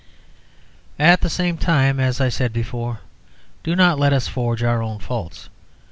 At 0.97 1.21
the 1.21 1.29
same 1.29 1.59
time, 1.59 1.99
as 1.99 2.19
I 2.19 2.29
said 2.29 2.51
before, 2.51 3.01
do 3.61 3.75
not 3.75 3.99
let 3.99 4.13
us 4.13 4.27
forged 4.27 4.63
our 4.63 4.81
own 4.81 4.97
faults. 4.97 5.47